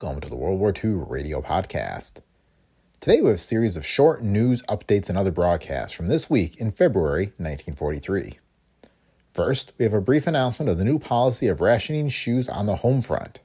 Welcome 0.00 0.20
to 0.20 0.28
the 0.28 0.36
World 0.36 0.60
War 0.60 0.72
II 0.72 1.06
Radio 1.08 1.42
Podcast. 1.42 2.20
Today 3.00 3.20
we 3.20 3.30
have 3.30 3.36
a 3.38 3.40
series 3.40 3.76
of 3.76 3.84
short 3.84 4.22
news 4.22 4.62
updates 4.68 5.08
and 5.08 5.18
other 5.18 5.32
broadcasts 5.32 5.92
from 5.92 6.06
this 6.06 6.30
week 6.30 6.56
in 6.60 6.70
February 6.70 7.32
1943. 7.38 8.38
First, 9.34 9.72
we 9.76 9.82
have 9.82 9.92
a 9.92 10.00
brief 10.00 10.28
announcement 10.28 10.70
of 10.70 10.78
the 10.78 10.84
new 10.84 11.00
policy 11.00 11.48
of 11.48 11.60
rationing 11.60 12.08
shoes 12.10 12.48
on 12.48 12.66
the 12.66 12.76
home 12.76 13.02
front. 13.02 13.40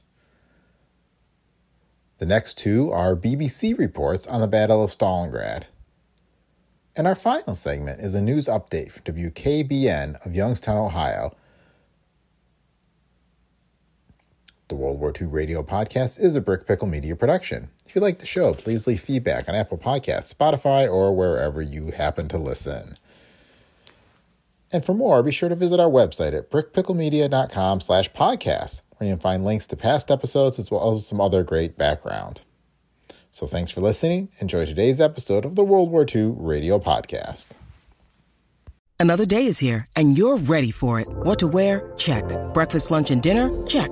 The 2.20 2.28
next 2.28 2.60
two 2.60 2.92
are 2.92 3.16
BBC 3.16 3.76
reports 3.76 4.28
on 4.28 4.40
the 4.40 4.48
Battle 4.48 4.84
of 4.84 4.92
Stalingrad. 4.92 5.64
And 6.96 7.08
our 7.08 7.16
final 7.16 7.56
segment 7.56 8.00
is 8.00 8.14
a 8.14 8.22
news 8.22 8.46
update 8.46 8.92
from 8.92 9.06
WKBN 9.06 10.24
of 10.24 10.36
Youngstown, 10.36 10.78
Ohio. 10.78 11.36
The 14.70 14.76
World 14.76 15.00
War 15.00 15.12
II 15.20 15.28
Radio 15.28 15.62
Podcast 15.62 16.20
is 16.22 16.36
a 16.36 16.42
Brick 16.42 16.66
Pickle 16.66 16.88
Media 16.88 17.16
production. 17.16 17.70
If 17.86 17.96
you 17.96 18.02
like 18.02 18.20
the 18.20 18.26
show, 18.26 18.54
please 18.54 18.88
leave 18.88 19.02
feedback 19.02 19.50
on 19.50 19.56
Apple 19.56 19.78
Podcasts, 19.78 20.34
Spotify, 20.34 20.90
or 20.90 21.14
wherever 21.16 21.62
you 21.62 21.92
happen 21.92 22.30
to 22.30 22.38
listen. 22.38 22.98
And 24.72 24.84
for 24.84 24.94
more, 24.94 25.22
be 25.22 25.32
sure 25.32 25.50
to 25.50 25.56
visit 25.56 25.80
our 25.80 25.90
website 25.90 26.34
at 26.34 26.50
brickpicklemedia.com 26.50 27.82
slash 27.82 28.12
podcast, 28.14 28.82
where 28.98 29.10
you 29.10 29.14
can 29.16 29.20
find 29.22 29.46
links 29.46 29.68
to 29.68 29.76
past 29.76 30.10
episodes 30.10 30.58
as 30.58 30.72
well 30.72 30.94
as 30.94 31.06
some 31.06 31.20
other 31.20 31.44
great 31.44 31.78
background. 31.78 32.42
So 33.32 33.46
thanks 33.46 33.72
for 33.72 33.82
listening. 33.82 34.30
Enjoy 34.40 34.66
today's 34.66 35.02
episode 35.02 35.44
of 35.44 35.56
the 35.56 35.64
World 35.64 35.92
War 35.92 36.06
II 36.10 36.34
Radio 36.38 36.80
Podcast. 36.80 37.50
Another 39.00 39.26
day 39.26 39.46
is 39.48 39.60
here, 39.60 39.86
and 39.98 40.18
you're 40.18 40.38
ready 40.38 40.72
for 40.72 41.00
it. 41.00 41.08
What 41.10 41.40
to 41.40 41.48
wear? 41.48 41.92
Check. 41.98 42.24
Breakfast, 42.54 42.90
lunch, 42.90 43.12
and 43.12 43.22
dinner? 43.22 43.50
Check. 43.68 43.92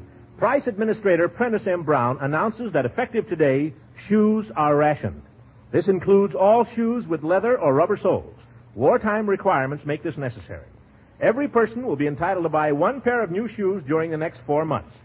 Price 0.41 0.65
Administrator 0.65 1.29
Prentice 1.29 1.67
M. 1.67 1.83
Brown 1.83 2.17
announces 2.19 2.73
that 2.73 2.87
effective 2.87 3.29
today, 3.29 3.75
shoes 4.07 4.47
are 4.55 4.75
rationed. 4.75 5.21
This 5.71 5.87
includes 5.87 6.33
all 6.33 6.65
shoes 6.73 7.05
with 7.05 7.21
leather 7.21 7.59
or 7.59 7.75
rubber 7.75 7.95
soles. 7.95 8.33
Wartime 8.73 9.29
requirements 9.29 9.85
make 9.85 10.01
this 10.01 10.17
necessary. 10.17 10.65
Every 11.19 11.47
person 11.47 11.85
will 11.85 11.95
be 11.95 12.07
entitled 12.07 12.41
to 12.45 12.49
buy 12.49 12.71
one 12.71 13.01
pair 13.01 13.21
of 13.21 13.29
new 13.29 13.47
shoes 13.49 13.83
during 13.87 14.09
the 14.09 14.17
next 14.17 14.41
four 14.47 14.65
months. 14.65 14.95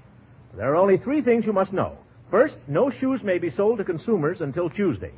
There 0.57 0.73
are 0.73 0.77
only 0.77 0.97
three 0.97 1.21
things 1.21 1.45
you 1.45 1.53
must 1.53 1.75
know. 1.75 1.99
First, 2.31 2.57
no 2.67 2.89
shoes 2.89 3.23
may 3.23 3.37
be 3.37 3.51
sold 3.51 3.77
to 3.77 3.85
consumers 3.85 4.41
until 4.41 4.71
Tuesday. 4.71 5.13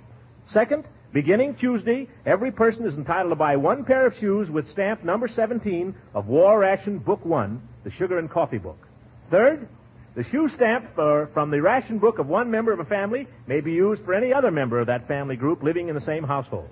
Second, 0.53 0.83
beginning 1.13 1.55
Tuesday, 1.55 2.09
every 2.27 2.51
person 2.51 2.85
is 2.89 2.95
entitled 2.95 3.31
to 3.31 3.37
buy 3.37 3.55
one 3.55 3.85
pair 3.85 4.05
of 4.05 4.15
shoes 4.19 4.51
with 4.51 4.69
stamp 4.69 5.05
number 5.05 5.29
17 5.29 5.95
of 6.13 6.27
War 6.27 6.59
Ration 6.59 6.99
Book 6.99 7.25
1, 7.25 7.63
the 7.85 7.93
Sugar 7.93 8.19
and 8.19 8.29
Coffee 8.29 8.59
Book. 8.59 8.89
Third, 9.31 9.69
the 10.15 10.25
shoe 10.25 10.49
stamp 10.49 10.87
uh, 10.99 11.27
from 11.33 11.51
the 11.51 11.61
ration 11.61 11.99
book 11.99 12.19
of 12.19 12.27
one 12.27 12.51
member 12.51 12.73
of 12.73 12.81
a 12.81 12.85
family 12.85 13.27
may 13.47 13.61
be 13.61 13.73
used 13.73 14.05
for 14.05 14.15
any 14.15 14.33
other 14.33 14.51
member 14.51 14.81
of 14.81 14.87
that 14.87 15.07
family 15.07 15.37
group 15.37 15.63
living 15.63 15.89
in 15.89 15.95
the 15.95 16.01
same 16.01 16.25
household. 16.25 16.71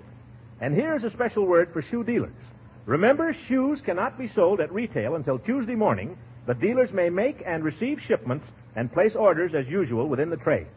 And 0.59 0.73
here's 0.73 1.03
a 1.03 1.11
special 1.11 1.45
word 1.45 1.69
for 1.71 1.81
shoe 1.81 2.03
dealers. 2.03 2.33
Remember, 2.85 3.35
shoes 3.47 3.81
cannot 3.85 4.17
be 4.17 4.27
sold 4.29 4.59
at 4.59 4.73
retail 4.73 5.15
until 5.15 5.39
Tuesday 5.39 5.75
morning, 5.75 6.17
but 6.45 6.59
dealers 6.59 6.91
may 6.91 7.09
make 7.09 7.43
and 7.45 7.63
receive 7.63 7.99
shipments 8.07 8.47
and 8.75 8.91
place 8.91 9.15
orders 9.15 9.53
as 9.53 9.67
usual 9.67 10.07
within 10.07 10.29
the 10.29 10.37
trade. 10.37 10.67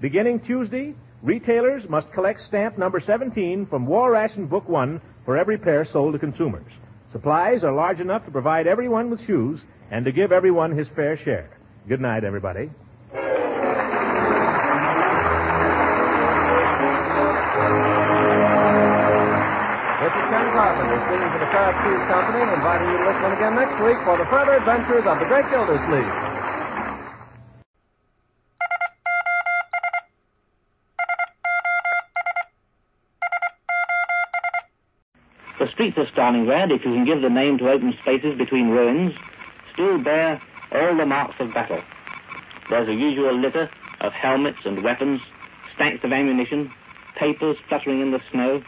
Beginning 0.00 0.40
Tuesday, 0.40 0.94
retailers 1.22 1.88
must 1.88 2.12
collect 2.12 2.40
stamp 2.42 2.78
number 2.78 3.00
17 3.00 3.66
from 3.66 3.86
War 3.86 4.12
Ration 4.12 4.46
Book 4.46 4.68
1 4.68 5.00
for 5.24 5.36
every 5.36 5.58
pair 5.58 5.84
sold 5.84 6.12
to 6.12 6.18
consumers. 6.18 6.72
Supplies 7.12 7.64
are 7.64 7.72
large 7.72 8.00
enough 8.00 8.24
to 8.24 8.30
provide 8.30 8.66
everyone 8.66 9.10
with 9.10 9.24
shoes 9.26 9.60
and 9.90 10.04
to 10.04 10.12
give 10.12 10.32
everyone 10.32 10.76
his 10.76 10.88
fair 10.94 11.16
share. 11.16 11.55
Good 11.88 12.00
night, 12.00 12.24
everybody. 12.24 12.66
This 12.66 12.72
is 12.74 12.74
Ken 20.26 20.50
Carpenter 20.50 20.98
speaking 21.06 21.30
for 21.30 21.38
the 21.38 21.46
Kraft 21.46 21.78
Shoes 21.86 22.02
Company, 22.10 22.42
inviting 22.42 22.90
you 22.90 22.98
to 22.98 23.06
listen 23.06 23.30
again 23.38 23.54
next 23.54 23.78
week 23.78 24.02
for 24.02 24.18
the 24.18 24.26
further 24.26 24.58
adventures 24.58 25.06
of 25.06 25.20
the 25.22 25.26
Great 25.30 25.46
Gildersleeve. 25.46 26.10
The 35.60 35.70
streets 35.70 35.96
of 35.98 36.10
Stalingrad, 36.18 36.74
if 36.74 36.82
you 36.84 36.90
can 36.90 37.06
give 37.06 37.22
the 37.22 37.30
name 37.30 37.58
to 37.58 37.70
open 37.70 37.94
spaces 38.02 38.36
between 38.36 38.70
ruins, 38.70 39.14
still 39.72 40.02
bear 40.02 40.42
all 40.72 40.96
the 40.96 41.06
marks 41.06 41.34
of 41.40 41.52
battle. 41.54 41.80
There's 42.70 42.88
a 42.88 42.94
usual 42.94 43.38
litter 43.38 43.70
of 44.00 44.12
helmets 44.12 44.58
and 44.64 44.82
weapons, 44.82 45.20
stacks 45.74 46.02
of 46.02 46.12
ammunition, 46.12 46.70
papers 47.18 47.56
fluttering 47.68 48.00
in 48.00 48.10
the 48.10 48.20
snow, 48.32 48.62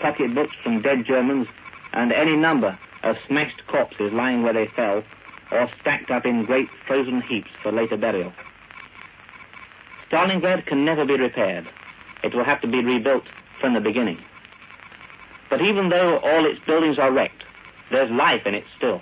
pocketbooks 0.00 0.54
from 0.62 0.82
dead 0.82 1.04
Germans, 1.06 1.46
and 1.92 2.12
any 2.12 2.36
number 2.36 2.78
of 3.02 3.16
smashed 3.28 3.62
corpses 3.68 4.12
lying 4.12 4.42
where 4.42 4.54
they 4.54 4.68
fell, 4.76 5.02
or 5.50 5.68
stacked 5.80 6.10
up 6.10 6.24
in 6.24 6.44
great 6.44 6.68
frozen 6.86 7.22
heaps 7.28 7.50
for 7.62 7.72
later 7.72 7.96
burial. 7.96 8.32
Stalingrad 10.10 10.66
can 10.66 10.84
never 10.84 11.04
be 11.04 11.14
repaired. 11.14 11.66
It 12.22 12.34
will 12.34 12.44
have 12.44 12.60
to 12.62 12.68
be 12.68 12.84
rebuilt 12.84 13.24
from 13.60 13.74
the 13.74 13.80
beginning. 13.80 14.18
But 15.48 15.60
even 15.60 15.88
though 15.88 16.18
all 16.22 16.46
its 16.50 16.64
buildings 16.66 16.98
are 16.98 17.12
wrecked, 17.12 17.42
there's 17.90 18.10
life 18.10 18.42
in 18.46 18.54
it 18.54 18.64
still. 18.76 19.00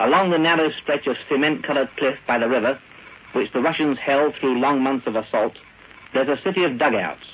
Along 0.00 0.30
the 0.30 0.38
narrow 0.38 0.70
stretch 0.82 1.06
of 1.06 1.16
cement-colored 1.28 1.88
cliff 1.96 2.18
by 2.26 2.38
the 2.38 2.48
river, 2.48 2.78
which 3.34 3.52
the 3.52 3.60
Russians 3.60 3.98
held 4.04 4.34
through 4.40 4.58
long 4.60 4.82
months 4.82 5.06
of 5.06 5.16
assault, 5.16 5.54
there's 6.12 6.28
a 6.28 6.42
city 6.42 6.64
of 6.64 6.78
dugouts. 6.78 7.26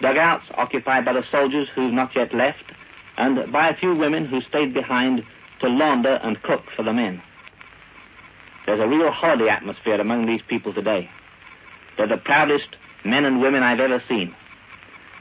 Dugouts 0.00 0.44
occupied 0.54 1.04
by 1.04 1.12
the 1.12 1.22
soldiers 1.30 1.68
who've 1.74 1.92
not 1.92 2.10
yet 2.16 2.34
left, 2.34 2.64
and 3.16 3.52
by 3.52 3.68
a 3.68 3.76
few 3.76 3.94
women 3.94 4.26
who 4.26 4.40
stayed 4.48 4.74
behind 4.74 5.22
to 5.60 5.68
launder 5.68 6.18
and 6.22 6.42
cook 6.42 6.62
for 6.76 6.82
the 6.82 6.92
men. 6.92 7.22
There's 8.66 8.80
a 8.80 8.88
real 8.88 9.12
holiday 9.12 9.48
atmosphere 9.48 10.00
among 10.00 10.26
these 10.26 10.40
people 10.48 10.72
today. 10.74 11.08
They're 11.96 12.08
the 12.08 12.16
proudest 12.16 12.74
men 13.04 13.24
and 13.24 13.40
women 13.40 13.62
I've 13.62 13.80
ever 13.80 14.02
seen. 14.08 14.34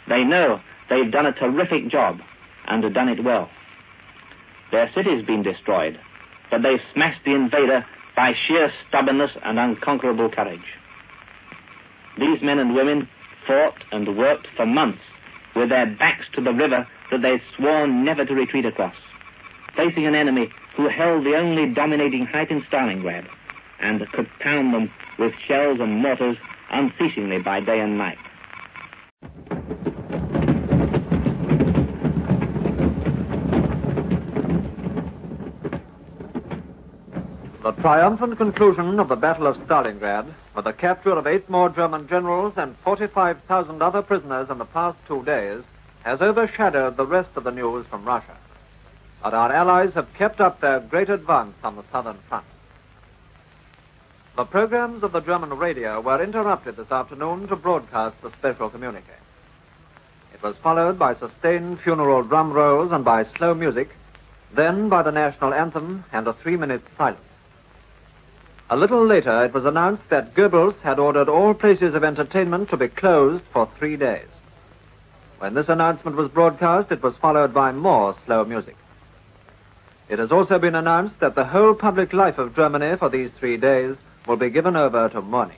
They 0.08 0.24
know 0.24 0.60
they've 0.90 1.12
done 1.12 1.26
a 1.26 1.34
terrific 1.34 1.90
job 1.92 2.20
and 2.68 2.84
have 2.84 2.94
done 2.94 3.10
it 3.10 3.24
well. 3.24 3.50
Their 4.72 4.90
city's 4.96 5.26
been 5.26 5.44
destroyed, 5.44 6.00
but 6.54 6.62
they've 6.62 6.86
smashed 6.94 7.26
the 7.26 7.34
invader 7.34 7.84
by 8.16 8.30
sheer 8.46 8.70
stubbornness 8.88 9.32
and 9.44 9.58
unconquerable 9.58 10.30
courage. 10.30 10.70
These 12.20 12.44
men 12.44 12.60
and 12.60 12.76
women 12.76 13.10
fought 13.48 13.82
and 13.92 14.16
worked 14.16 14.46
for 14.56 14.68
months 14.68 15.02
with 15.56 15.70
their 15.70 15.88
backs 15.88 16.30
to 16.36 16.44
the 16.44 16.54
river 16.54 16.88
that 17.10 17.24
they'd 17.24 17.42
sworn 17.58 18.06
never 18.06 18.24
to 18.24 18.36
retreat 18.36 18.66
across, 18.66 18.94
facing 19.76 20.06
an 20.06 20.14
enemy 20.14 20.46
who 20.78 20.90
held 20.96 21.26
the 21.26 21.34
only 21.36 21.74
dominating 21.74 22.28
height 22.32 22.52
in 22.52 22.62
Stalingrad 22.72 23.26
and 23.82 24.02
could 24.14 24.28
pound 24.40 24.76
them 24.76 24.92
with 25.18 25.34
shells 25.48 25.80
and 25.82 26.04
mortars 26.04 26.38
unceasingly 26.72 27.40
by 27.40 27.62
day 27.62 27.80
and 27.80 27.98
night. 27.98 28.18
The 37.64 37.72
triumphant 37.72 38.38
conclusion 38.38 39.00
of 39.00 39.08
the 39.08 39.16
Battle 39.16 39.48
of 39.48 39.56
Stalingrad, 39.56 40.34
with 40.54 40.66
the 40.66 40.74
capture 40.74 41.12
of 41.12 41.26
eight 41.26 41.50
more 41.50 41.70
German 41.70 42.10
generals 42.10 42.56
and 42.58 42.76
45,000 42.84 43.82
other 43.82 44.02
prisoners 44.02 44.50
in 44.50 44.58
the 44.58 44.66
past 44.66 44.98
two 45.08 45.24
days, 45.24 45.64
has 46.04 46.20
overshadowed 46.20 46.98
the 46.98 47.06
rest 47.06 47.30
of 47.38 47.46
the 47.46 47.52
news 47.52 47.86
from 47.90 48.04
Russia. 48.04 48.36
But 49.24 49.34
our 49.34 49.50
allies 49.50 49.94
have 49.94 50.14
kept 50.14 50.42
up 50.42 50.60
their 50.60 50.82
great 50.82 51.10
advance 51.10 51.54
on 51.64 51.78
the 51.78 51.86
southern 51.90 52.18
front. 52.28 52.46
The 54.36 54.44
programs 54.44 55.02
of 55.02 55.14
the 55.14 55.22
German 55.22 55.52
radio 55.52 56.02
were 56.02 56.22
interrupted 56.22 56.76
this 56.76 56.92
afternoon 56.92 57.48
to 57.48 57.56
broadcast 57.56 58.18
the 58.22 58.34
special 58.40 58.70
communique. 58.70 59.06
It 60.34 60.44
was 60.44 60.58
followed 60.62 61.00
by 61.00 61.16
sustained 61.16 61.80
funeral 61.80 62.24
drum 62.24 62.52
rolls 62.52 62.92
and 62.92 63.06
by 63.06 63.24
slow 63.38 63.54
music, 63.54 63.88
then 64.54 64.90
by 64.90 65.02
the 65.02 65.12
national 65.12 65.54
anthem 65.54 66.04
and 66.12 66.28
a 66.28 66.34
three 66.34 66.58
minute 66.58 66.84
silence. 66.98 67.22
A 68.70 68.78
little 68.78 69.06
later, 69.06 69.44
it 69.44 69.54
was 69.54 69.66
announced 69.66 70.04
that 70.10 70.36
Goebbels 70.36 70.76
had 70.82 70.98
ordered 71.00 71.30
all 71.30 71.54
places 71.54 71.96
of 71.96 72.04
entertainment 72.04 72.70
to 72.70 72.78
be 72.78 72.88
closed 72.88 73.44
for 73.52 73.70
three 73.78 73.98
days. 73.98 74.28
When 75.40 75.54
this 75.54 75.68
announcement 75.68 76.16
was 76.16 76.30
broadcast, 76.30 76.92
it 76.92 77.04
was 77.04 77.16
followed 77.22 77.54
by 77.54 77.72
more 77.74 78.16
slow 78.26 78.46
music. 78.46 78.78
It 80.08 80.20
has 80.20 80.32
also 80.32 80.60
been 80.60 80.76
announced 80.76 81.20
that 81.20 81.36
the 81.36 81.46
whole 81.46 81.74
public 81.74 82.14
life 82.14 82.38
of 82.38 82.56
Germany 82.56 82.96
for 82.98 83.10
these 83.10 83.32
three 83.40 83.58
days 83.58 83.96
will 84.28 84.38
be 84.38 84.50
given 84.50 84.76
over 84.76 85.10
to 85.10 85.22
mourning. 85.22 85.58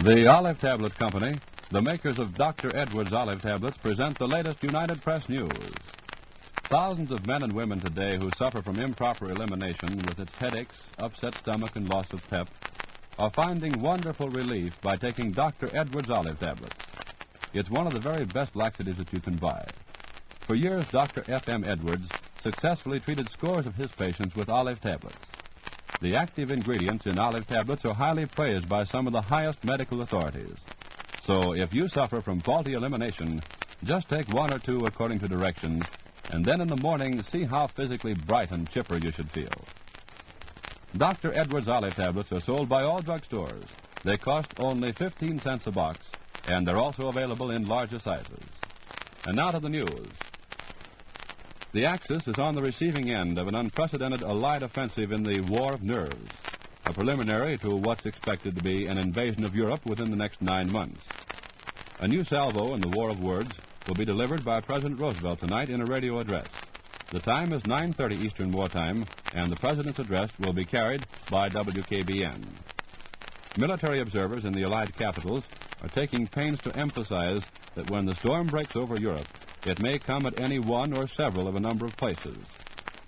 The 0.00 0.26
Olive 0.26 0.60
Tablet 0.60 0.94
Company, 0.98 1.40
the 1.70 1.80
makers 1.80 2.18
of 2.18 2.36
Dr. 2.36 2.70
Edwards 2.76 3.14
Olive 3.14 3.40
Tablets, 3.40 3.78
present 3.78 4.18
the 4.18 4.28
latest 4.28 4.62
United 4.62 5.02
Press 5.02 5.26
news. 5.26 5.50
Thousands 6.66 7.10
of 7.10 7.26
men 7.26 7.42
and 7.42 7.54
women 7.54 7.80
today 7.80 8.18
who 8.18 8.30
suffer 8.30 8.60
from 8.60 8.78
improper 8.78 9.30
elimination 9.30 10.06
with 10.06 10.20
its 10.20 10.32
headaches, 10.38 10.76
upset 10.98 11.34
stomach, 11.36 11.74
and 11.76 11.88
loss 11.88 12.12
of 12.12 12.28
pep 12.28 12.46
are 13.18 13.30
finding 13.30 13.80
wonderful 13.80 14.28
relief 14.28 14.74
by 14.82 14.96
taking 14.96 15.32
Dr. 15.32 15.70
Edwards 15.72 16.10
Olive 16.10 16.38
Tablets. 16.38 16.74
It's 17.54 17.70
one 17.70 17.86
of 17.86 17.94
the 17.94 18.00
very 18.00 18.26
best 18.26 18.54
laxatives 18.54 18.98
that 18.98 19.12
you 19.14 19.20
can 19.20 19.36
buy. 19.36 19.64
For 20.46 20.54
years, 20.54 20.86
Dr. 20.90 21.24
F.M. 21.26 21.64
Edwards 21.64 22.06
successfully 22.42 23.00
treated 23.00 23.30
scores 23.30 23.66
of 23.66 23.74
his 23.74 23.90
patients 23.92 24.36
with 24.36 24.50
olive 24.50 24.80
tablets. 24.82 25.35
The 26.00 26.14
active 26.14 26.50
ingredients 26.50 27.06
in 27.06 27.18
olive 27.18 27.46
tablets 27.46 27.84
are 27.86 27.94
highly 27.94 28.26
praised 28.26 28.68
by 28.68 28.84
some 28.84 29.06
of 29.06 29.14
the 29.14 29.22
highest 29.22 29.64
medical 29.64 30.02
authorities. 30.02 30.56
So 31.24 31.54
if 31.54 31.72
you 31.72 31.88
suffer 31.88 32.20
from 32.20 32.40
faulty 32.40 32.74
elimination, 32.74 33.40
just 33.82 34.08
take 34.08 34.28
one 34.28 34.52
or 34.52 34.58
two 34.58 34.84
according 34.84 35.20
to 35.20 35.28
directions, 35.28 35.86
and 36.30 36.44
then 36.44 36.60
in 36.60 36.68
the 36.68 36.76
morning 36.76 37.22
see 37.22 37.44
how 37.44 37.66
physically 37.68 38.12
bright 38.12 38.50
and 38.50 38.70
chipper 38.70 38.98
you 38.98 39.10
should 39.10 39.30
feel. 39.30 39.64
Dr. 40.94 41.32
Edwards 41.34 41.68
olive 41.68 41.96
tablets 41.96 42.30
are 42.30 42.40
sold 42.40 42.68
by 42.68 42.82
all 42.82 43.00
drugstores. 43.00 43.64
They 44.04 44.18
cost 44.18 44.48
only 44.58 44.92
15 44.92 45.40
cents 45.40 45.66
a 45.66 45.70
box, 45.70 45.98
and 46.46 46.66
they're 46.66 46.78
also 46.78 47.08
available 47.08 47.50
in 47.50 47.66
larger 47.66 48.00
sizes. 48.00 48.44
And 49.26 49.36
now 49.36 49.50
to 49.50 49.60
the 49.60 49.70
news. 49.70 50.08
The 51.76 51.84
Axis 51.84 52.26
is 52.26 52.38
on 52.38 52.54
the 52.54 52.62
receiving 52.62 53.10
end 53.10 53.38
of 53.38 53.48
an 53.48 53.54
unprecedented 53.54 54.22
Allied 54.22 54.62
offensive 54.62 55.12
in 55.12 55.22
the 55.22 55.42
War 55.42 55.74
of 55.74 55.82
Nerves, 55.82 56.30
a 56.86 56.92
preliminary 56.94 57.58
to 57.58 57.76
what's 57.76 58.06
expected 58.06 58.54
to 58.54 58.62
be 58.62 58.86
an 58.86 58.96
invasion 58.96 59.44
of 59.44 59.54
Europe 59.54 59.84
within 59.84 60.10
the 60.10 60.16
next 60.16 60.40
nine 60.40 60.72
months. 60.72 61.02
A 62.00 62.08
new 62.08 62.24
salvo 62.24 62.72
in 62.72 62.80
the 62.80 62.88
War 62.88 63.10
of 63.10 63.22
Words 63.22 63.50
will 63.86 63.94
be 63.94 64.06
delivered 64.06 64.42
by 64.42 64.58
President 64.62 64.98
Roosevelt 64.98 65.40
tonight 65.40 65.68
in 65.68 65.82
a 65.82 65.84
radio 65.84 66.18
address. 66.18 66.48
The 67.10 67.20
time 67.20 67.52
is 67.52 67.60
9.30 67.64 68.24
Eastern 68.24 68.52
Wartime, 68.52 69.04
and 69.34 69.52
the 69.52 69.56
President's 69.56 69.98
address 69.98 70.30
will 70.38 70.54
be 70.54 70.64
carried 70.64 71.02
by 71.28 71.50
WKBN. 71.50 72.42
Military 73.58 74.00
observers 74.00 74.46
in 74.46 74.54
the 74.54 74.62
Allied 74.62 74.94
capitals 74.94 75.44
are 75.82 75.90
taking 75.90 76.26
pains 76.26 76.58
to 76.60 76.74
emphasize 76.74 77.42
that 77.74 77.90
when 77.90 78.06
the 78.06 78.14
storm 78.14 78.46
breaks 78.46 78.76
over 78.76 78.98
Europe, 78.98 79.28
it 79.66 79.80
may 79.80 79.98
come 79.98 80.26
at 80.26 80.38
any 80.38 80.58
one 80.58 80.92
or 80.92 81.08
several 81.08 81.48
of 81.48 81.56
a 81.56 81.60
number 81.60 81.86
of 81.86 81.96
places. 81.96 82.36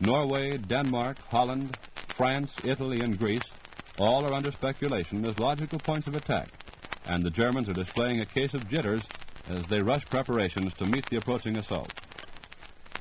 Norway, 0.01 0.57
Denmark, 0.57 1.17
Holland, 1.31 1.77
France, 2.17 2.51
Italy, 2.65 3.01
and 3.01 3.19
Greece 3.19 3.49
all 3.99 4.25
are 4.25 4.33
under 4.33 4.51
speculation 4.53 5.25
as 5.25 5.39
logical 5.39 5.79
points 5.79 6.07
of 6.07 6.15
attack, 6.15 6.49
and 7.07 7.23
the 7.23 7.31
Germans 7.31 7.69
are 7.69 7.75
displaying 7.75 8.21
a 8.21 8.27
case 8.27 8.55
of 8.55 8.69
jitters 8.69 9.03
as 9.49 9.63
they 9.69 9.81
rush 9.81 10.05
preparations 10.07 10.73
to 10.75 10.87
meet 10.87 11.09
the 11.11 11.17
approaching 11.17 11.57
assault. 11.57 11.93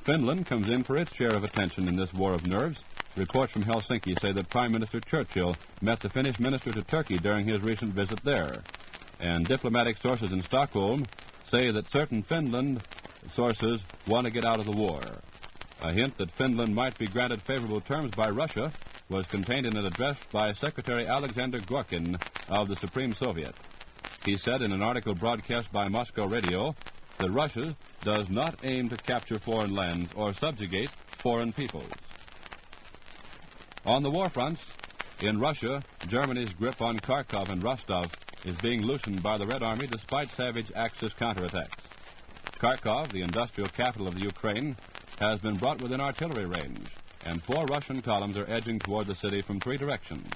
Finland 0.04 0.46
comes 0.46 0.70
in 0.70 0.84
for 0.84 0.96
its 0.96 1.14
share 1.14 1.34
of 1.34 1.44
attention 1.44 1.88
in 1.88 1.96
this 1.96 2.14
war 2.14 2.34
of 2.34 2.48
nerves. 2.48 2.80
Reports 3.16 3.52
from 3.52 3.64
Helsinki 3.64 4.20
say 4.22 4.32
that 4.32 4.50
Prime 4.50 4.72
Minister 4.72 5.00
Churchill 5.00 5.56
met 5.82 6.00
the 6.00 6.10
Finnish 6.10 6.40
minister 6.40 6.72
to 6.72 6.82
Turkey 6.84 7.18
during 7.18 7.48
his 7.48 7.62
recent 7.62 7.94
visit 7.94 8.24
there. 8.24 8.62
And 9.20 9.48
diplomatic 9.48 9.98
sources 9.98 10.32
in 10.32 10.44
Stockholm 10.44 11.04
say 11.50 11.72
that 11.72 11.92
certain 11.92 12.24
Finland 12.24 12.82
sources 13.32 13.82
want 14.08 14.26
to 14.26 14.32
get 14.32 14.46
out 14.46 14.60
of 14.60 14.66
the 14.66 14.72
war. 14.72 15.02
A 15.82 15.94
hint 15.94 16.18
that 16.18 16.32
Finland 16.32 16.74
might 16.74 16.98
be 16.98 17.08
granted 17.08 17.42
favorable 17.42 17.82
terms 17.82 18.12
by 18.16 18.30
Russia 18.30 18.72
was 19.10 19.28
contained 19.28 19.66
in 19.66 19.78
an 19.78 19.86
address 19.86 20.18
by 20.32 20.52
Secretary 20.54 21.06
Alexander 21.06 21.60
Gorkin 21.60 22.20
of 22.50 22.68
the 22.68 22.76
Supreme 22.76 23.14
Soviet. 23.14 23.56
He 24.26 24.38
said 24.38 24.62
in 24.62 24.74
an 24.74 24.82
article 24.82 25.14
broadcast 25.14 25.72
by 25.72 25.88
Moscow 25.88 26.26
Radio 26.26 26.76
that 27.20 27.30
Russia 27.30 27.76
does 28.04 28.30
not 28.30 28.60
aim 28.64 28.90
to 28.90 28.98
capture 28.98 29.40
foreign 29.40 29.74
lands 29.74 30.12
or 30.16 30.34
subjugate 30.34 30.90
foreign 31.20 31.54
peoples. 31.54 31.92
On 33.86 34.04
the 34.04 34.12
war 34.12 34.30
fronts, 34.30 34.66
in 35.22 35.40
Russia, 35.40 35.82
Germany's 36.08 36.54
grip 36.54 36.82
on 36.82 37.00
Kharkov 37.00 37.50
and 37.50 37.64
Rostov 37.64 38.12
is 38.46 38.56
being 38.58 38.84
loosened 38.84 39.24
by 39.24 39.38
the 39.38 39.48
Red 39.48 39.64
Army 39.64 39.88
despite 39.88 40.30
savage 40.32 40.72
Axis 40.76 41.14
counterattacks. 41.14 41.87
Kharkov, 42.58 43.12
the 43.12 43.22
industrial 43.22 43.70
capital 43.70 44.08
of 44.08 44.16
the 44.16 44.22
Ukraine, 44.22 44.76
has 45.20 45.40
been 45.40 45.58
brought 45.58 45.82
within 45.82 46.02
artillery 46.02 46.46
range, 46.46 46.90
and 47.24 47.44
four 47.44 47.66
Russian 47.66 48.02
columns 48.02 48.36
are 48.38 48.50
edging 48.50 48.80
toward 48.80 49.06
the 49.06 49.16
city 49.16 49.42
from 49.42 49.60
three 49.60 49.78
directions. 49.78 50.28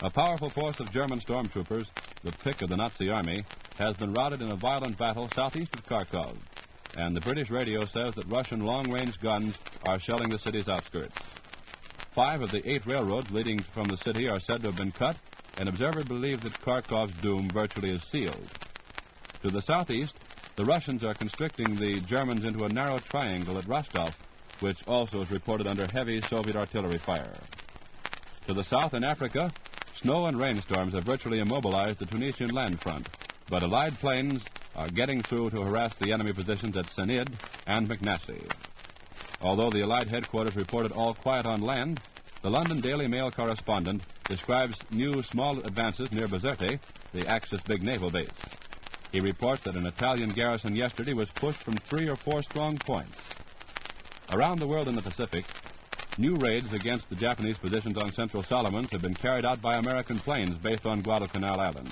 A 0.00 0.10
powerful 0.10 0.48
force 0.48 0.80
of 0.80 0.90
German 0.90 1.20
stormtroopers, 1.20 1.86
the 2.24 2.32
pick 2.32 2.62
of 2.62 2.70
the 2.70 2.76
Nazi 2.76 3.10
army, 3.10 3.44
has 3.78 3.94
been 3.94 4.14
routed 4.14 4.40
in 4.40 4.50
a 4.50 4.56
violent 4.56 4.96
battle 4.96 5.28
southeast 5.34 5.74
of 5.74 5.86
Kharkov, 5.86 6.36
and 6.96 7.14
the 7.14 7.20
British 7.20 7.50
radio 7.50 7.84
says 7.84 8.14
that 8.14 8.26
Russian 8.28 8.60
long-range 8.64 9.20
guns 9.20 9.58
are 9.84 10.00
shelling 10.00 10.30
the 10.30 10.38
city's 10.38 10.68
outskirts. 10.68 11.18
Five 12.14 12.40
of 12.42 12.50
the 12.50 12.66
eight 12.68 12.86
railroads 12.86 13.30
leading 13.30 13.60
from 13.60 13.84
the 13.88 13.96
city 13.96 14.28
are 14.28 14.40
said 14.40 14.62
to 14.62 14.68
have 14.68 14.76
been 14.76 14.92
cut, 14.92 15.16
and 15.58 15.68
observers 15.68 16.04
believe 16.04 16.40
that 16.42 16.60
Kharkov's 16.62 17.14
doom 17.20 17.50
virtually 17.50 17.90
is 17.90 18.02
sealed. 18.04 18.48
To 19.42 19.50
the 19.50 19.60
southeast, 19.60 20.14
the 20.56 20.64
Russians 20.64 21.02
are 21.04 21.14
constricting 21.14 21.76
the 21.76 22.00
Germans 22.00 22.44
into 22.44 22.64
a 22.64 22.68
narrow 22.68 22.98
triangle 22.98 23.58
at 23.58 23.66
Rostov, 23.66 24.16
which 24.60 24.86
also 24.86 25.22
is 25.22 25.30
reported 25.30 25.66
under 25.66 25.86
heavy 25.90 26.20
Soviet 26.22 26.56
artillery 26.56 26.98
fire. 26.98 27.32
To 28.46 28.54
the 28.54 28.64
south 28.64 28.92
in 28.94 29.02
Africa, 29.02 29.50
snow 29.94 30.26
and 30.26 30.38
rainstorms 30.38 30.94
have 30.94 31.04
virtually 31.04 31.40
immobilized 31.40 31.98
the 31.98 32.06
Tunisian 32.06 32.50
land 32.50 32.80
front, 32.80 33.08
but 33.48 33.62
Allied 33.62 33.98
planes 33.98 34.42
are 34.76 34.88
getting 34.88 35.22
through 35.22 35.50
to 35.50 35.62
harass 35.62 35.94
the 35.96 36.12
enemy 36.12 36.32
positions 36.32 36.76
at 36.76 36.86
Sened 36.86 37.32
and 37.66 37.88
Maknassy. 37.88 38.46
Although 39.40 39.70
the 39.70 39.82
Allied 39.82 40.08
headquarters 40.08 40.56
reported 40.56 40.92
all 40.92 41.14
quiet 41.14 41.46
on 41.46 41.62
land, 41.62 42.00
the 42.42 42.50
London 42.50 42.80
Daily 42.80 43.08
Mail 43.08 43.30
correspondent 43.30 44.02
describes 44.24 44.76
new 44.90 45.22
small 45.22 45.58
advances 45.58 46.10
near 46.12 46.26
Bizerte, 46.26 46.78
the 47.12 47.26
Axis 47.26 47.62
big 47.62 47.82
naval 47.82 48.10
base. 48.10 48.28
He 49.12 49.20
reports 49.20 49.62
that 49.64 49.76
an 49.76 49.86
Italian 49.86 50.30
garrison 50.30 50.74
yesterday 50.74 51.12
was 51.12 51.28
pushed 51.32 51.62
from 51.62 51.76
three 51.76 52.08
or 52.08 52.16
four 52.16 52.42
strong 52.42 52.78
points. 52.78 53.18
Around 54.32 54.58
the 54.58 54.66
world 54.66 54.88
in 54.88 54.94
the 54.94 55.02
Pacific, 55.02 55.44
new 56.16 56.34
raids 56.36 56.72
against 56.72 57.10
the 57.10 57.16
Japanese 57.16 57.58
positions 57.58 57.98
on 57.98 58.10
Central 58.10 58.42
Solomons 58.42 58.90
have 58.90 59.02
been 59.02 59.14
carried 59.14 59.44
out 59.44 59.60
by 59.60 59.76
American 59.76 60.18
planes 60.18 60.56
based 60.56 60.86
on 60.86 61.02
Guadalcanal 61.02 61.60
Island. 61.60 61.90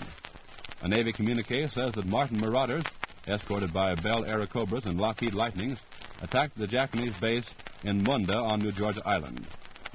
A 0.80 0.88
Navy 0.88 1.12
communique 1.12 1.66
says 1.66 1.92
that 1.92 2.06
Martin 2.06 2.40
marauders, 2.40 2.84
escorted 3.28 3.70
by 3.70 3.94
Bell 3.96 4.24
Airacobras 4.24 4.86
and 4.86 4.98
Lockheed 4.98 5.34
Lightnings, 5.34 5.78
attacked 6.22 6.56
the 6.56 6.66
Japanese 6.66 7.12
base 7.20 7.44
in 7.84 8.02
Munda 8.02 8.38
on 8.38 8.60
New 8.60 8.72
Georgia 8.72 9.02
Island. 9.04 9.46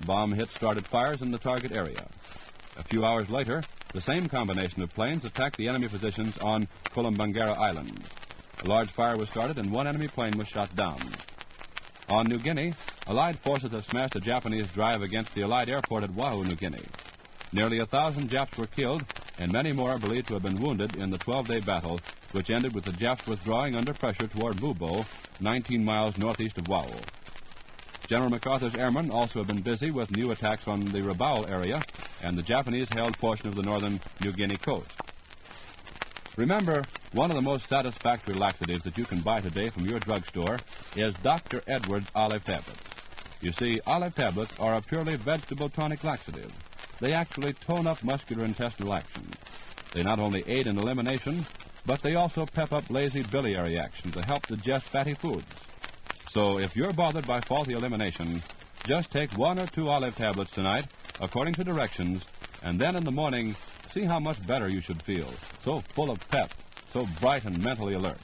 Bomb 0.05 0.32
hits 0.34 0.53
started 0.53 0.86
fires 0.86 1.24
in 1.24 1.32
the 1.32 1.39
target 1.39 1.72
area. 1.72 2.05
A 2.77 2.84
few 2.84 3.03
hours 3.03 3.32
later, 3.32 3.63
the 3.96 4.02
same 4.02 4.28
combination 4.28 4.82
of 4.84 4.94
planes 4.94 5.24
attacked 5.24 5.56
the 5.56 5.70
enemy 5.70 5.88
positions 5.88 6.38
on 6.40 6.68
Kolombangara 6.90 7.58
Island. 7.58 7.98
A 8.62 8.68
large 8.68 8.92
fire 8.92 9.16
was 9.16 9.30
started 9.30 9.58
and 9.58 9.72
one 9.72 9.88
enemy 9.88 10.10
plane 10.10 10.38
was 10.38 10.50
shot 10.50 10.75
down. 10.75 11.00
On 12.10 12.28
New 12.28 12.38
Guinea, 12.38 12.74
Allied 13.08 13.40
forces 13.40 13.72
have 13.72 13.86
smashed 13.86 14.18
a 14.18 14.20
Japanese 14.20 14.68
drive 14.74 15.02
against 15.02 15.34
the 15.34 15.44
Allied 15.44 15.70
airport 15.70 16.04
at 16.04 16.12
Wau, 16.12 16.42
New 16.42 16.56
Guinea. 16.56 16.84
Nearly 17.54 17.80
a 17.80 17.86
thousand 17.86 18.30
Japs 18.30 18.58
were 18.58 18.68
killed, 18.68 19.06
and 19.40 19.50
many 19.50 19.72
more 19.72 19.92
are 19.92 19.98
believed 20.00 20.28
to 20.28 20.34
have 20.34 20.44
been 20.44 20.62
wounded 20.62 20.98
in 20.98 21.10
the 21.10 21.20
12-day 21.20 21.62
battle, 21.62 22.02
which 22.34 22.50
ended 22.50 22.75
with 22.75 22.84
the 22.84 22.92
Japs 22.92 23.25
withdrawing 23.28 23.78
under 23.78 23.94
pressure 23.94 24.28
toward 24.28 24.58
Mubo, 24.58 25.06
19 25.40 25.86
miles 25.86 26.18
northeast 26.18 26.58
of 26.58 26.68
Wau. 26.68 26.86
General 28.08 28.30
MacArthur's 28.30 28.75
airmen 28.75 29.10
also 29.10 29.40
have 29.40 29.48
been 29.48 29.62
busy 29.62 29.90
with 29.90 30.12
new 30.12 30.32
attacks 30.32 30.68
on 30.68 30.82
the 30.82 31.00
Rabaul 31.00 31.50
area 31.50 31.82
and 32.25 32.36
the 32.36 32.41
Japanese-held 32.41 33.15
portion 33.17 33.48
of 33.48 33.55
the 33.55 33.62
northern 33.62 34.00
New 34.20 34.32
Guinea 34.32 34.58
coast. 34.58 34.89
Remember, 36.36 36.84
one 37.13 37.29
of 37.29 37.36
the 37.36 37.41
most 37.41 37.70
satisfactory 37.70 38.34
laxatives 38.34 38.84
that 38.84 38.98
you 38.98 39.05
can 39.05 39.22
buy 39.22 39.39
today 39.39 39.70
from 39.70 39.86
your 39.86 40.00
drugstore 40.00 40.60
is 40.96 41.13
Dr. 41.22 41.62
Edwards 41.67 42.08
Olive 42.15 42.44
Tablets. 42.44 42.79
You 43.41 43.51
see, 43.51 43.79
olive 43.86 44.15
tablets 44.15 44.51
are 44.60 44.74
a 44.74 44.82
purely 44.82 45.17
vegetable 45.17 45.70
tonic 45.70 46.03
laxative. 46.03 46.51
They 47.00 47.13
actually 47.13 47.53
tone 47.53 47.86
up 47.86 48.03
muscular 48.03 48.44
intestinal 48.44 48.94
action. 48.94 49.24
They 49.94 50.01
not 50.01 50.20
only 50.20 50.44
aid 50.48 50.65
in 50.65 50.79
elimination, 50.79 51.46
but 51.86 52.01
they 52.01 52.15
also 52.15 52.48
pep 52.48 52.74
up 52.74 52.89
lazy 52.89 53.22
biliary 53.22 53.77
action 53.77 54.12
to 54.13 54.24
help 54.24 54.48
digest 54.48 54.86
fatty 54.86 55.13
foods. 55.13 55.46
So 56.29 56.58
if 56.58 56.75
you're 56.75 56.94
bothered 56.94 57.27
by 57.27 57.41
faulty 57.41 57.74
elimination, 57.74 58.41
just 58.86 59.12
take 59.12 59.32
one 59.32 59.60
or 59.60 59.65
two 59.68 59.89
olive 59.89 60.15
tablets 60.15 60.51
tonight, 60.51 60.86
according 61.20 61.56
to 61.56 61.63
directions, 61.63 62.24
and 62.62 62.80
then 62.80 62.96
in 62.96 63.04
the 63.04 63.12
morning, 63.12 63.56
see 63.89 64.04
how 64.04 64.20
much 64.20 64.46
better 64.46 64.70
you 64.70 64.80
should 64.80 65.01
feel. 65.01 65.27
So 65.63 65.82
full 65.96 66.12
of 66.12 66.20
pep, 66.30 66.54
so 66.94 67.08
bright 67.20 67.46
and 67.46 67.62
mentally 67.63 67.96
alert. 67.96 68.20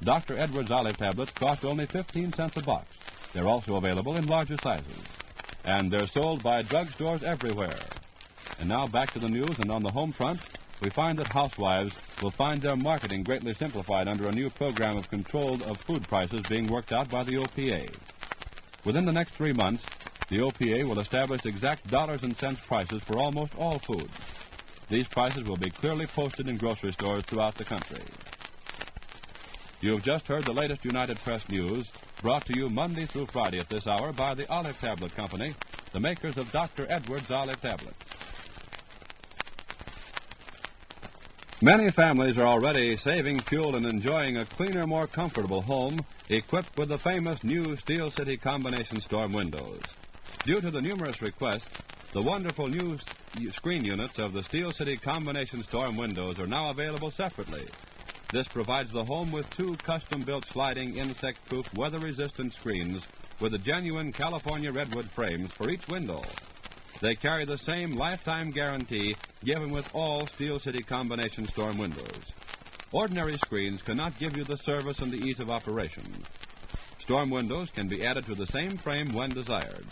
Dr. 0.00 0.36
Edwards 0.36 0.70
olive 0.70 0.96
tablets 0.96 1.30
cost 1.32 1.64
only 1.64 1.86
15 1.86 2.32
cents 2.32 2.56
a 2.56 2.62
box. 2.62 2.86
They're 3.32 3.46
also 3.46 3.76
available 3.76 4.16
in 4.16 4.26
larger 4.26 4.56
sizes. 4.62 5.02
And 5.64 5.90
they're 5.90 6.06
sold 6.06 6.42
by 6.42 6.62
drugstores 6.62 7.22
everywhere. 7.22 7.78
And 8.58 8.68
now 8.68 8.86
back 8.86 9.12
to 9.12 9.20
the 9.20 9.28
news, 9.28 9.58
and 9.60 9.70
on 9.70 9.82
the 9.82 9.90
home 9.90 10.10
front, 10.10 10.40
we 10.80 10.90
find 10.90 11.18
that 11.18 11.28
housewives 11.28 11.94
will 12.22 12.30
find 12.30 12.60
their 12.60 12.76
marketing 12.76 13.22
greatly 13.22 13.54
simplified 13.54 14.08
under 14.08 14.28
a 14.28 14.32
new 14.32 14.50
program 14.50 14.96
of 14.96 15.10
control 15.10 15.54
of 15.54 15.76
food 15.78 16.02
prices 16.08 16.40
being 16.48 16.66
worked 16.66 16.92
out 16.92 17.08
by 17.10 17.22
the 17.22 17.34
OPA. 17.34 17.88
Within 18.84 19.04
the 19.04 19.12
next 19.12 19.34
three 19.34 19.52
months, 19.52 19.84
the 20.28 20.38
OPA 20.38 20.84
will 20.84 21.00
establish 21.00 21.44
exact 21.44 21.88
dollars 21.90 22.22
and 22.22 22.36
cents 22.36 22.60
prices 22.66 23.02
for 23.02 23.18
almost 23.18 23.54
all 23.56 23.78
foods. 23.78 24.12
These 24.88 25.08
prices 25.08 25.44
will 25.44 25.56
be 25.56 25.70
clearly 25.70 26.06
posted 26.06 26.48
in 26.48 26.56
grocery 26.56 26.92
stores 26.92 27.24
throughout 27.24 27.56
the 27.56 27.64
country. 27.64 28.02
You 29.80 29.92
have 29.92 30.02
just 30.02 30.26
heard 30.26 30.44
the 30.44 30.52
latest 30.52 30.84
United 30.84 31.18
Press 31.18 31.48
news, 31.48 31.86
brought 32.22 32.44
to 32.46 32.56
you 32.56 32.68
Monday 32.68 33.06
through 33.06 33.26
Friday 33.26 33.58
at 33.58 33.68
this 33.68 33.86
hour 33.86 34.12
by 34.12 34.34
the 34.34 34.50
Olive 34.50 34.80
Tablet 34.80 35.14
Company, 35.14 35.54
the 35.92 36.00
makers 36.00 36.36
of 36.36 36.50
Dr. 36.50 36.86
Edwards 36.88 37.30
Olive 37.30 37.60
Tablet. 37.60 37.94
Many 41.60 41.90
families 41.90 42.38
are 42.38 42.46
already 42.46 42.96
saving 42.96 43.40
fuel 43.40 43.76
and 43.76 43.84
enjoying 43.84 44.36
a 44.36 44.44
cleaner, 44.44 44.86
more 44.86 45.06
comfortable 45.06 45.62
home 45.62 45.98
equipped 46.30 46.76
with 46.76 46.90
the 46.90 46.98
famous 46.98 47.42
new 47.42 47.74
Steel 47.76 48.10
City 48.10 48.36
combination 48.36 49.00
storm 49.00 49.32
windows. 49.32 49.80
Due 50.44 50.60
to 50.60 50.70
the 50.70 50.80
numerous 50.80 51.22
requests, 51.22 51.82
the 52.12 52.20
wonderful 52.20 52.68
new 52.68 52.98
screen 53.52 53.84
units 53.84 54.18
of 54.18 54.34
the 54.34 54.42
Steel 54.42 54.70
City 54.70 54.96
combination 54.96 55.62
storm 55.62 55.96
windows 55.96 56.38
are 56.38 56.46
now 56.46 56.70
available 56.70 57.10
separately. 57.10 57.64
This 58.30 58.46
provides 58.46 58.92
the 58.92 59.04
home 59.04 59.32
with 59.32 59.48
two 59.56 59.74
custom-built 59.82 60.44
sliding 60.44 60.98
insect-proof 60.98 61.72
weather-resistant 61.74 62.52
screens 62.52 63.08
with 63.40 63.52
the 63.52 63.58
genuine 63.58 64.12
California 64.12 64.70
redwood 64.70 65.10
frames 65.10 65.50
for 65.52 65.70
each 65.70 65.88
window. 65.88 66.22
They 67.00 67.14
carry 67.14 67.46
the 67.46 67.56
same 67.56 67.92
lifetime 67.92 68.50
guarantee 68.50 69.16
given 69.44 69.70
with 69.70 69.88
all 69.94 70.26
Steel 70.26 70.58
City 70.58 70.82
combination 70.82 71.46
storm 71.46 71.78
windows. 71.78 72.20
Ordinary 72.90 73.36
screens 73.36 73.82
cannot 73.82 74.18
give 74.18 74.34
you 74.34 74.44
the 74.44 74.56
service 74.56 75.00
and 75.00 75.12
the 75.12 75.22
ease 75.22 75.40
of 75.40 75.50
operation. 75.50 76.04
Storm 76.98 77.28
windows 77.28 77.70
can 77.70 77.86
be 77.86 78.02
added 78.04 78.24
to 78.26 78.34
the 78.34 78.46
same 78.46 78.78
frame 78.78 79.12
when 79.12 79.28
desired. 79.28 79.84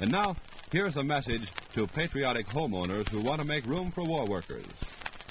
And 0.00 0.10
now, 0.10 0.36
here's 0.70 0.98
a 0.98 1.02
message 1.02 1.50
to 1.72 1.86
patriotic 1.86 2.46
homeowners 2.46 3.08
who 3.08 3.20
want 3.20 3.40
to 3.40 3.46
make 3.46 3.64
room 3.64 3.90
for 3.90 4.04
war 4.04 4.26
workers. 4.26 4.66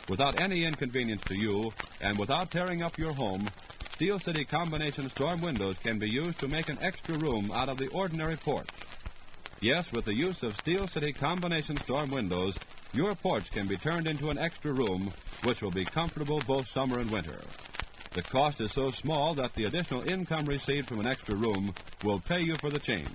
Without 0.07 0.39
any 0.39 0.65
inconvenience 0.65 1.21
to 1.25 1.35
you 1.35 1.71
and 2.01 2.17
without 2.17 2.49
tearing 2.49 2.81
up 2.81 2.97
your 2.97 3.13
home, 3.13 3.51
Steel 3.93 4.17
City 4.17 4.43
combination 4.43 5.09
storm 5.09 5.41
windows 5.41 5.75
can 5.83 5.99
be 5.99 6.09
used 6.09 6.39
to 6.39 6.47
make 6.47 6.69
an 6.69 6.79
extra 6.81 7.15
room 7.15 7.51
out 7.53 7.69
of 7.69 7.77
the 7.77 7.89
ordinary 7.89 8.35
porch. 8.35 8.69
Yes, 9.61 9.91
with 9.91 10.05
the 10.05 10.15
use 10.15 10.41
of 10.41 10.57
Steel 10.57 10.87
City 10.87 11.13
combination 11.13 11.77
storm 11.77 12.09
windows, 12.09 12.55
your 12.93 13.13
porch 13.13 13.51
can 13.51 13.67
be 13.67 13.75
turned 13.75 14.07
into 14.07 14.29
an 14.29 14.39
extra 14.39 14.71
room, 14.71 15.11
which 15.43 15.61
will 15.61 15.71
be 15.71 15.85
comfortable 15.85 16.41
both 16.45 16.67
summer 16.69 16.99
and 16.99 17.11
winter. 17.11 17.39
The 18.13 18.23
cost 18.23 18.59
is 18.59 18.71
so 18.71 18.91
small 18.91 19.35
that 19.35 19.53
the 19.55 19.65
additional 19.65 20.01
income 20.01 20.45
received 20.45 20.87
from 20.87 20.99
an 20.99 21.07
extra 21.07 21.35
room 21.35 21.73
will 22.03 22.19
pay 22.19 22.41
you 22.41 22.57
for 22.57 22.69
the 22.69 22.79
change. 22.79 23.09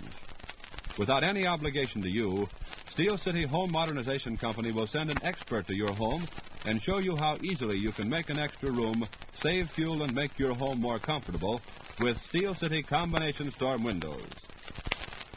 Without 0.97 1.25
any 1.25 1.47
obligation 1.47 2.03
to 2.03 2.09
you, 2.09 2.49
Steel 2.89 3.19
City 3.19 3.43
Home 3.43 3.73
Modernization 3.73 4.37
Company 4.37 4.71
will 4.71 4.87
send 4.87 5.11
an 5.11 5.21
expert 5.25 5.67
to 5.67 5.75
your 5.75 5.93
home 5.93 6.25
and 6.65 6.81
show 6.81 6.99
you 6.99 7.17
how 7.17 7.37
easily 7.43 7.77
you 7.79 7.91
can 7.91 8.09
make 8.09 8.31
an 8.31 8.39
extra 8.39 8.71
room, 8.71 9.05
save 9.35 9.69
fuel, 9.71 10.03
and 10.03 10.15
make 10.15 10.39
your 10.39 10.55
home 10.55 10.81
more 10.81 10.99
comfortable 10.99 11.61
with 12.01 12.17
Steel 12.19 12.55
City 12.55 12.83
combination 12.83 13.51
storm 13.51 13.83
windows. 13.83 14.29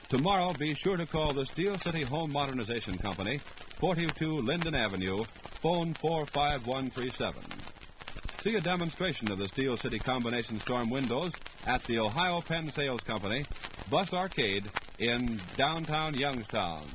Tomorrow, 0.09 0.53
be 0.53 0.73
sure 0.73 0.95
to 0.95 1.05
call 1.05 1.33
the 1.33 1.45
Steel 1.47 1.77
City 1.79 2.03
Home 2.03 2.31
Modernization 2.31 2.97
Company, 2.97 3.39
42 3.79 4.37
Linden 4.37 4.73
Avenue, 4.73 5.17
phone 5.61 5.93
45137. 5.95 7.41
See 8.39 8.55
a 8.55 8.61
demonstration 8.61 9.31
of 9.31 9.39
the 9.39 9.47
Steel 9.47 9.75
City 9.75 9.97
combination 9.97 10.59
storm 10.59 10.91
windows 10.91 11.31
at 11.65 11.83
the 11.85 11.99
Ohio 11.99 12.41
Penn 12.41 12.69
Sales 12.69 13.01
Company, 13.01 13.43
Bus 13.89 14.13
Arcade 14.13 14.65
in 14.99 15.39
downtown 15.55 16.13
Youngstown. 16.13 16.85